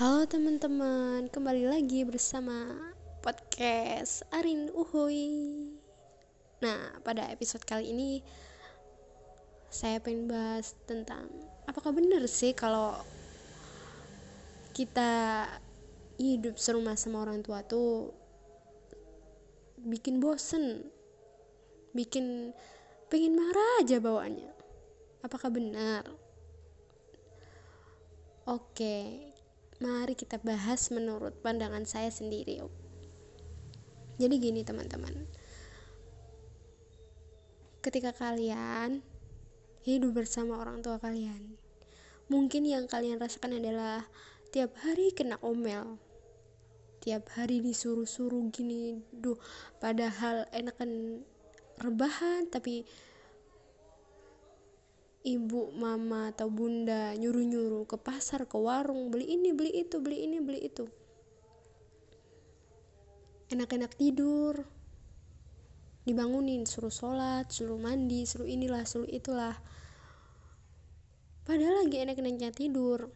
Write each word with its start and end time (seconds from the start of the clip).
Halo 0.00 0.24
teman-teman, 0.24 1.28
kembali 1.28 1.68
lagi 1.68 2.08
bersama 2.08 2.72
podcast 3.20 4.24
Arin 4.32 4.72
Uhuy. 4.72 5.28
Nah, 6.64 6.96
pada 7.04 7.28
episode 7.28 7.60
kali 7.68 7.92
ini 7.92 8.24
saya 9.68 10.00
pengen 10.00 10.24
bahas 10.24 10.72
tentang 10.88 11.28
apakah 11.68 11.92
benar 11.92 12.24
sih 12.32 12.56
kalau 12.56 12.96
kita 14.72 15.44
hidup 16.16 16.56
serumah 16.56 16.96
sama 16.96 17.20
orang 17.20 17.44
tua 17.44 17.60
tuh 17.60 18.16
bikin 19.84 20.16
bosen, 20.16 20.88
bikin 21.92 22.56
pengen 23.12 23.36
marah 23.36 23.84
aja 23.84 24.00
bawaannya. 24.00 24.48
Apakah 25.20 25.52
benar? 25.52 26.08
Oke, 28.48 29.28
mari 29.80 30.12
kita 30.12 30.36
bahas 30.44 30.92
menurut 30.92 31.32
pandangan 31.40 31.88
saya 31.88 32.12
sendiri. 32.12 32.60
Jadi 34.20 34.34
gini 34.36 34.60
teman-teman. 34.60 35.24
Ketika 37.80 38.12
kalian 38.12 39.00
hidup 39.88 40.20
bersama 40.20 40.60
orang 40.60 40.84
tua 40.84 41.00
kalian, 41.00 41.56
mungkin 42.28 42.68
yang 42.68 42.84
kalian 42.84 43.16
rasakan 43.16 43.56
adalah 43.56 44.04
tiap 44.52 44.76
hari 44.84 45.16
kena 45.16 45.40
omel. 45.40 45.96
Tiap 47.00 47.32
hari 47.32 47.64
disuruh-suruh 47.64 48.52
gini, 48.52 49.00
duh, 49.08 49.40
padahal 49.80 50.44
enakan 50.52 51.24
rebahan 51.80 52.44
tapi 52.52 52.84
ibu, 55.20 55.72
mama, 55.76 56.32
atau 56.32 56.48
bunda 56.48 57.12
nyuruh-nyuruh 57.16 57.84
ke 57.84 57.96
pasar, 58.00 58.48
ke 58.48 58.56
warung, 58.56 59.12
beli 59.12 59.36
ini, 59.36 59.52
beli 59.52 59.84
itu, 59.84 60.00
beli 60.00 60.24
ini, 60.24 60.38
beli 60.40 60.60
itu. 60.64 60.88
Enak-enak 63.50 63.92
tidur, 63.98 64.64
dibangunin, 66.06 66.64
suruh 66.64 66.92
sholat, 66.92 67.50
suruh 67.52 67.76
mandi, 67.76 68.24
suruh 68.24 68.48
inilah, 68.48 68.86
suruh 68.88 69.10
itulah. 69.10 69.58
Padahal 71.44 71.84
lagi 71.84 71.98
enak-enaknya 72.00 72.54
tidur. 72.54 73.10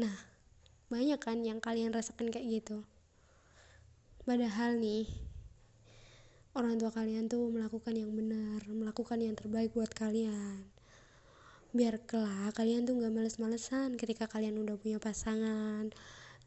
Nah, 0.00 0.14
banyak 0.88 1.20
kan 1.20 1.44
yang 1.44 1.60
kalian 1.60 1.92
rasakan 1.92 2.32
kayak 2.32 2.62
gitu. 2.62 2.82
Padahal 4.24 4.80
nih, 4.80 5.27
orang 6.56 6.80
tua 6.80 6.88
kalian 6.94 7.28
tuh 7.28 7.52
melakukan 7.52 7.92
yang 7.92 8.12
benar 8.12 8.64
melakukan 8.68 9.18
yang 9.20 9.36
terbaik 9.36 9.74
buat 9.76 9.92
kalian. 9.92 10.64
Biar 11.76 12.00
kelak 12.08 12.56
kalian 12.56 12.88
tuh 12.88 12.96
gak 12.96 13.12
males-malesan 13.12 14.00
ketika 14.00 14.24
kalian 14.24 14.56
udah 14.56 14.80
punya 14.80 14.96
pasangan 14.96 15.92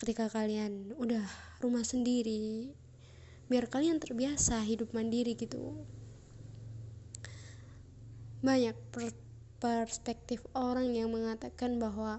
ketika 0.01 0.33
kalian 0.33 0.97
udah 0.97 1.21
rumah 1.61 1.85
sendiri. 1.85 2.73
Biar 3.45 3.69
kalian 3.69 4.01
terbiasa 4.01 4.65
hidup 4.65 4.97
mandiri 4.97 5.37
gitu. 5.37 5.77
Banyak 8.41 8.73
per 8.89 9.13
perspektif 9.61 10.41
orang 10.57 10.89
yang 10.97 11.13
mengatakan 11.13 11.77
bahwa 11.77 12.17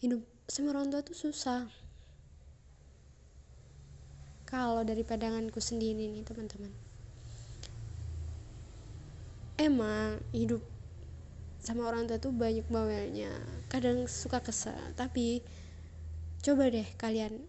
hidup 0.00 0.24
sama 0.48 0.72
orang 0.72 0.88
tua 0.88 1.04
tuh 1.04 1.12
susah 1.12 1.68
kalau 4.56 4.88
dari 4.88 5.04
pandanganku 5.04 5.60
sendiri 5.60 6.08
nih 6.08 6.24
teman-teman. 6.24 6.72
Emang 9.60 10.16
hidup 10.32 10.64
sama 11.60 11.92
orang 11.92 12.08
tua 12.08 12.16
tuh 12.16 12.32
banyak 12.32 12.64
bawelnya. 12.72 13.28
Kadang 13.68 14.08
suka 14.08 14.40
kesel 14.40 14.80
tapi 14.96 15.44
coba 16.40 16.72
deh 16.72 16.88
kalian 16.96 17.44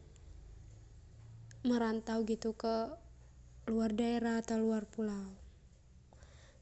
merantau 1.64 2.28
gitu 2.28 2.52
ke 2.60 2.92
luar 3.72 3.96
daerah 3.96 4.44
atau 4.44 4.60
luar 4.60 4.84
pulau. 4.84 5.32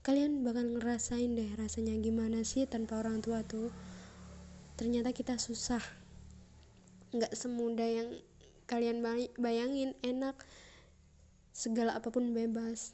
Kalian 0.05 0.45
bakal 0.45 0.77
ngerasain 0.77 1.33
deh 1.33 1.57
rasanya 1.57 1.97
gimana 1.97 2.45
sih 2.45 2.69
tanpa 2.69 3.01
orang 3.01 3.17
tua 3.25 3.41
tuh. 3.41 3.73
Ternyata 4.77 5.09
kita 5.09 5.41
susah. 5.41 5.81
Nggak 7.17 7.33
semudah 7.33 7.89
yang 7.89 8.09
kalian 8.65 9.01
bayangin 9.37 9.97
enak. 10.01 10.37
Segala 11.55 11.95
apa 11.97 12.11
pun 12.11 12.35
bebas. 12.35 12.93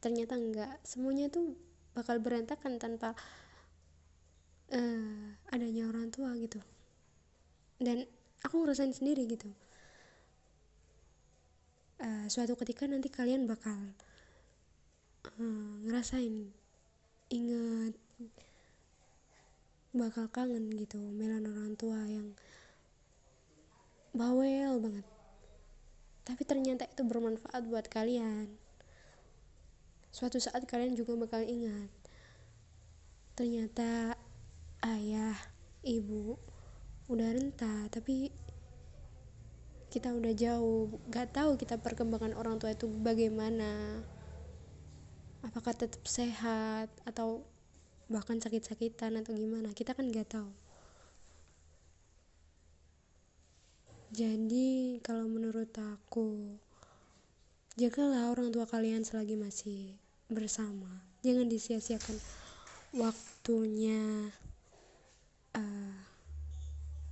Ternyata 0.00 0.38
enggak. 0.38 0.80
Semuanya 0.82 1.28
tuh 1.28 1.54
bakal 1.92 2.22
berantakan 2.22 2.80
tanpa 2.80 3.12
uh, 4.72 5.24
adanya 5.52 5.90
orang 5.90 6.08
tua 6.08 6.32
gitu. 6.38 6.62
Dan 7.76 8.06
aku 8.46 8.64
ngerasain 8.64 8.94
sendiri 8.94 9.28
gitu. 9.28 9.50
Uh, 12.00 12.24
suatu 12.32 12.56
ketika 12.56 12.88
nanti 12.88 13.12
kalian 13.12 13.44
bakal 13.44 13.76
uh, 15.36 15.74
ngerasain 15.84 16.48
inget 17.28 17.94
bakal 19.90 20.30
kangen 20.30 20.70
gitu 20.78 20.98
melan 21.12 21.44
orang 21.50 21.74
tua 21.74 21.98
yang 22.06 22.32
bawel 24.10 24.78
banget. 24.82 25.06
Tapi 26.26 26.42
ternyata 26.46 26.86
itu 26.86 27.02
bermanfaat 27.02 27.62
buat 27.66 27.86
kalian. 27.86 28.50
Suatu 30.10 30.42
saat 30.42 30.66
kalian 30.66 30.98
juga 30.98 31.14
bakal 31.14 31.46
ingat 31.46 31.90
ternyata 33.40 34.20
ayah 34.84 35.32
ibu 35.80 36.36
udah 37.08 37.32
renta 37.32 37.88
tapi 37.88 38.28
kita 39.90 40.14
udah 40.14 40.30
jauh. 40.36 40.92
Gak 41.10 41.34
tahu 41.34 41.58
kita 41.58 41.80
perkembangan 41.80 42.36
orang 42.38 42.60
tua 42.62 42.76
itu 42.76 42.86
bagaimana. 42.86 44.02
Apakah 45.40 45.72
tetap 45.72 46.04
sehat 46.04 46.92
atau 47.08 47.48
bahkan 48.12 48.36
sakit-sakitan 48.42 49.22
atau 49.22 49.32
gimana 49.32 49.70
kita 49.70 49.94
kan 49.94 50.10
gak 50.10 50.34
tahu 50.34 50.50
Jadi, 54.20 55.00
kalau 55.00 55.24
menurut 55.32 55.72
aku, 55.80 56.60
jagalah 57.80 58.28
orang 58.28 58.52
tua 58.52 58.68
kalian 58.68 59.00
selagi 59.00 59.32
masih 59.32 59.96
bersama. 60.28 61.00
Jangan 61.24 61.48
disia-siakan 61.48 62.20
waktunya, 63.00 64.28
uh, 65.56 65.96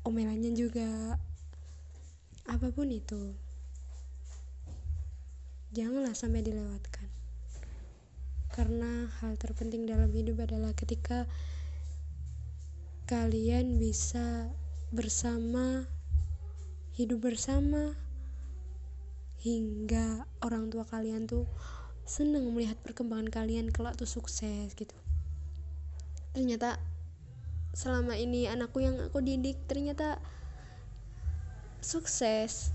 omelannya 0.05 0.53
juga, 0.53 1.17
apa 2.45 2.69
pun 2.77 2.93
itu. 2.93 3.33
Janganlah 5.73 6.13
sampai 6.13 6.45
dilewatkan. 6.45 7.09
Karena 8.53 9.09
hal 9.25 9.41
terpenting 9.41 9.89
dalam 9.89 10.13
hidup 10.13 10.45
adalah 10.45 10.77
ketika 10.77 11.25
kalian 13.09 13.81
bisa 13.81 14.53
bersama 14.93 15.89
hidup 16.99 17.31
bersama 17.31 17.95
hingga 19.39 20.27
orang 20.43 20.67
tua 20.67 20.83
kalian 20.83 21.31
tuh 21.31 21.47
seneng 22.03 22.51
melihat 22.51 22.75
perkembangan 22.83 23.31
kalian 23.31 23.71
kelak 23.71 23.95
tuh 23.95 24.11
sukses 24.11 24.75
gitu. 24.75 24.99
Ternyata 26.35 26.83
selama 27.71 28.19
ini 28.19 28.51
anakku 28.51 28.83
yang 28.83 28.99
aku 28.99 29.23
didik 29.23 29.55
ternyata 29.71 30.19
sukses. 31.79 32.75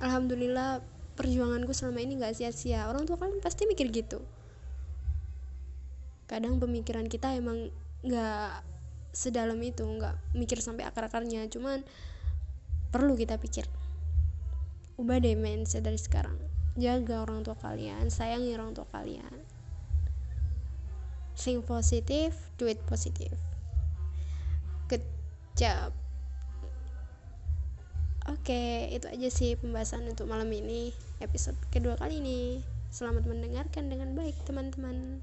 Alhamdulillah 0.00 0.80
perjuanganku 1.12 1.76
selama 1.76 2.00
ini 2.00 2.16
gak 2.16 2.40
sia-sia. 2.40 2.88
Orang 2.88 3.04
tua 3.04 3.20
kalian 3.20 3.44
pasti 3.44 3.68
mikir 3.68 3.92
gitu. 3.92 4.24
Kadang 6.24 6.56
pemikiran 6.56 7.04
kita 7.04 7.36
emang 7.36 7.68
gak 8.00 8.64
sedalam 9.12 9.60
itu 9.60 9.84
nggak 9.84 10.16
mikir 10.32 10.64
sampai 10.64 10.88
akar-akarnya. 10.88 11.44
Cuman 11.52 11.84
perlu 12.90 13.14
kita 13.14 13.38
pikir. 13.38 13.66
Ubah 15.00 15.22
deh 15.22 15.38
mindset 15.38 15.86
dari 15.86 15.98
sekarang. 15.98 16.36
Jaga 16.76 17.24
orang 17.26 17.42
tua 17.42 17.56
kalian 17.58 18.10
sayangi 18.10 18.54
orang 18.54 18.76
tua 18.76 18.86
kalian. 18.90 19.42
Think 21.34 21.64
positif 21.64 22.36
do 22.60 22.68
it 22.68 22.78
positif 22.84 23.32
good 24.90 25.06
job. 25.54 25.94
Oke 28.26 28.90
itu 28.90 29.06
aja 29.06 29.28
sih 29.30 29.54
pembahasan 29.54 30.10
untuk 30.10 30.26
malam 30.26 30.50
ini 30.50 30.90
episode 31.22 31.54
kedua 31.70 31.94
kali 31.94 32.18
ini. 32.18 32.58
Selamat 32.90 33.22
mendengarkan 33.30 33.86
dengan 33.86 34.18
baik 34.18 34.34
teman-teman 34.50 35.22